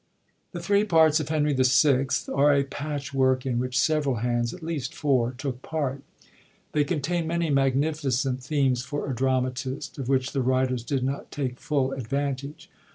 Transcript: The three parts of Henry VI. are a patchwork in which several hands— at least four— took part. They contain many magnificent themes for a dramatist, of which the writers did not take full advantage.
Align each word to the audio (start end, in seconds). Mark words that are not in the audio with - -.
The 0.51 0.59
three 0.59 0.83
parts 0.83 1.19
of 1.19 1.29
Henry 1.29 1.53
VI. 1.55 2.07
are 2.33 2.55
a 2.55 2.63
patchwork 2.63 3.45
in 3.45 3.59
which 3.59 3.77
several 3.77 4.15
hands— 4.15 4.51
at 4.51 4.63
least 4.63 4.95
four— 4.95 5.35
took 5.37 5.61
part. 5.61 6.01
They 6.71 6.83
contain 6.83 7.27
many 7.27 7.51
magnificent 7.51 8.41
themes 8.41 8.81
for 8.83 9.07
a 9.07 9.13
dramatist, 9.15 9.99
of 9.99 10.09
which 10.09 10.31
the 10.31 10.41
writers 10.41 10.83
did 10.83 11.03
not 11.03 11.29
take 11.29 11.59
full 11.59 11.91
advantage. 11.91 12.67